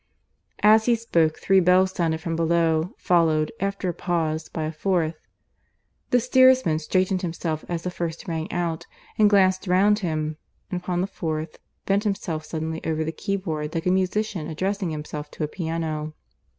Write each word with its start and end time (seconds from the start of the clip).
As 0.63 0.85
he 0.85 0.95
spoke 0.95 1.37
three 1.37 1.59
bells 1.59 1.91
sounded 1.91 2.21
from 2.21 2.35
below, 2.35 2.95
followed, 2.97 3.51
after 3.59 3.87
a 3.87 3.93
pause, 3.93 4.49
by 4.49 4.63
a 4.63 4.71
fourth. 4.71 5.19
The 6.09 6.19
steersman 6.19 6.79
straightened 6.79 7.21
himself 7.21 7.63
as 7.69 7.83
the 7.83 7.91
first 7.91 8.27
rang 8.27 8.51
out 8.51 8.87
and 9.19 9.29
glanced 9.29 9.67
round 9.67 9.99
him; 9.99 10.37
and 10.71 10.81
upon 10.81 11.01
the 11.01 11.05
fourth, 11.05 11.59
bent 11.85 12.03
himself 12.03 12.43
suddenly 12.45 12.83
over 12.83 13.03
the 13.03 13.11
key 13.11 13.35
board, 13.35 13.75
like 13.75 13.85
a 13.85 13.91
musician 13.91 14.47
addressing 14.47 14.89
himself 14.89 15.29
to 15.29 15.43
a 15.43 15.47
piano. 15.47 16.15